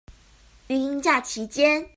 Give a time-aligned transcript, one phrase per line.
[0.67, 1.87] 育嬰假期間